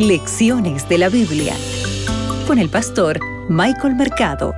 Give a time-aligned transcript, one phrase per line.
[0.00, 1.54] Lecciones de la Biblia
[2.46, 4.54] con el pastor Michael Mercado.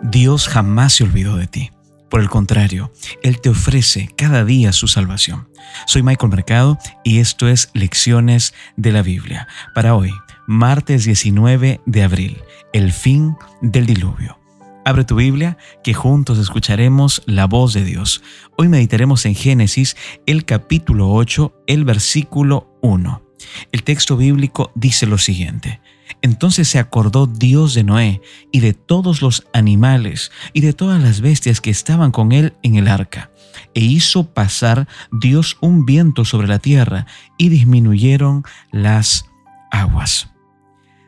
[0.00, 1.70] Dios jamás se olvidó de ti.
[2.08, 2.92] Por el contrario,
[3.24, 5.48] Él te ofrece cada día su salvación.
[5.88, 9.48] Soy Michael Mercado y esto es Lecciones de la Biblia.
[9.74, 10.12] Para hoy,
[10.46, 12.40] martes 19 de abril,
[12.72, 14.41] el fin del diluvio.
[14.84, 18.20] Abre tu Biblia, que juntos escucharemos la voz de Dios.
[18.56, 23.22] Hoy meditaremos en Génesis, el capítulo 8, el versículo 1.
[23.70, 25.80] El texto bíblico dice lo siguiente.
[26.20, 31.20] Entonces se acordó Dios de Noé y de todos los animales y de todas las
[31.20, 33.30] bestias que estaban con él en el arca,
[33.74, 37.06] e hizo pasar Dios un viento sobre la tierra
[37.38, 39.26] y disminuyeron las
[39.70, 40.30] aguas.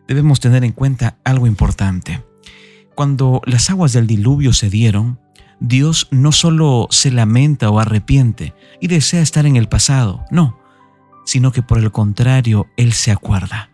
[0.06, 2.22] Debemos tener en cuenta algo importante.
[2.94, 5.18] Cuando las aguas del diluvio se dieron,
[5.60, 10.58] Dios no solo se lamenta o arrepiente y desea estar en el pasado, no,
[11.24, 13.70] sino que por el contrario, Él se acuerda.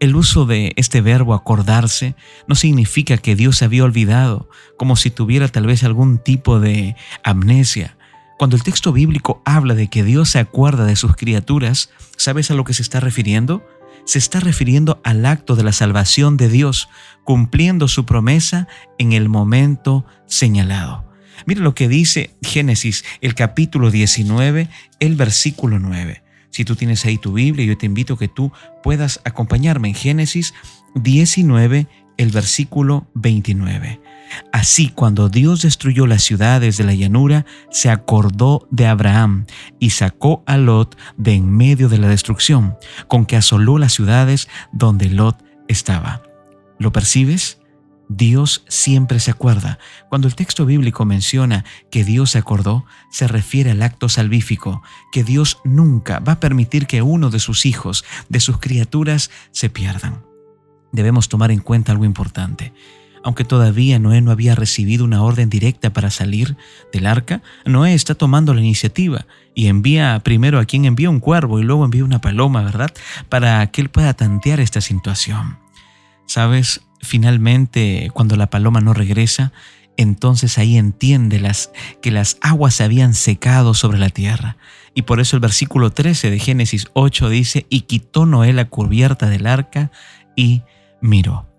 [0.00, 2.14] El uso de este verbo acordarse
[2.46, 6.96] no significa que Dios se había olvidado, como si tuviera tal vez algún tipo de
[7.22, 7.96] amnesia.
[8.38, 12.54] Cuando el texto bíblico habla de que Dios se acuerda de sus criaturas, ¿sabes a
[12.54, 13.64] lo que se está refiriendo?
[14.04, 16.88] Se está refiriendo al acto de la salvación de Dios,
[17.24, 21.04] cumpliendo su promesa en el momento señalado.
[21.46, 24.68] Mira lo que dice Génesis, el capítulo 19,
[25.00, 26.22] el versículo 9.
[26.50, 29.94] Si tú tienes ahí tu Biblia, yo te invito a que tú puedas acompañarme en
[29.94, 30.54] Génesis
[30.94, 34.00] 19, el versículo 29.
[34.52, 39.46] Así, cuando Dios destruyó las ciudades de la llanura, se acordó de Abraham
[39.78, 42.76] y sacó a Lot de en medio de la destrucción,
[43.08, 46.22] con que asoló las ciudades donde Lot estaba.
[46.78, 47.58] ¿Lo percibes?
[48.08, 49.78] Dios siempre se acuerda.
[50.08, 55.24] Cuando el texto bíblico menciona que Dios se acordó, se refiere al acto salvífico, que
[55.24, 60.22] Dios nunca va a permitir que uno de sus hijos, de sus criaturas, se pierdan.
[60.92, 62.72] Debemos tomar en cuenta algo importante.
[63.24, 66.58] Aunque todavía Noé no había recibido una orden directa para salir
[66.92, 71.58] del arca, Noé está tomando la iniciativa y envía primero a quien envía un cuervo
[71.58, 72.92] y luego envía una paloma, ¿verdad?
[73.30, 75.58] Para que él pueda tantear esta situación.
[76.26, 76.82] ¿Sabes?
[77.00, 79.52] Finalmente, cuando la paloma no regresa,
[79.96, 81.70] entonces ahí entiende las,
[82.02, 84.58] que las aguas se habían secado sobre la tierra.
[84.94, 89.30] Y por eso el versículo 13 de Génesis 8 dice, y quitó Noé la cubierta
[89.30, 89.90] del arca
[90.36, 90.62] y
[91.00, 91.53] miró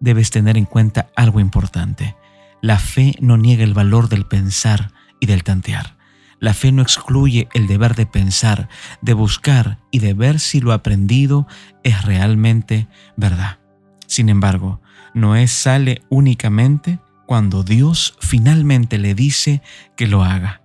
[0.00, 2.16] debes tener en cuenta algo importante.
[2.60, 5.96] La fe no niega el valor del pensar y del tantear.
[6.40, 8.68] La fe no excluye el deber de pensar,
[9.02, 11.46] de buscar y de ver si lo aprendido
[11.84, 13.58] es realmente verdad.
[14.06, 14.80] Sin embargo,
[15.14, 19.62] Noé sale únicamente cuando Dios finalmente le dice
[19.96, 20.62] que lo haga.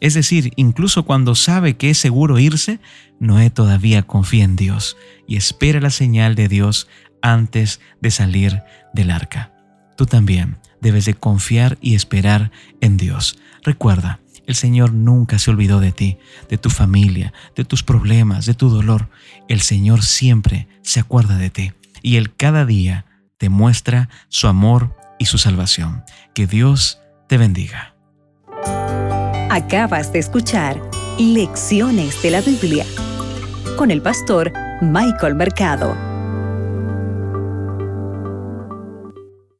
[0.00, 2.80] Es decir, incluso cuando sabe que es seguro irse,
[3.20, 4.96] Noé todavía confía en Dios
[5.26, 6.88] y espera la señal de Dios
[7.22, 8.62] antes de salir
[8.92, 9.52] del arca.
[9.96, 13.38] Tú también debes de confiar y esperar en Dios.
[13.62, 16.18] Recuerda, el Señor nunca se olvidó de ti,
[16.48, 19.10] de tu familia, de tus problemas, de tu dolor.
[19.48, 23.04] El Señor siempre se acuerda de ti y Él cada día
[23.36, 26.02] te muestra su amor y su salvación.
[26.34, 27.94] Que Dios te bendiga.
[29.50, 30.80] Acabas de escuchar
[31.18, 32.86] Lecciones de la Biblia
[33.76, 36.07] con el pastor Michael Mercado.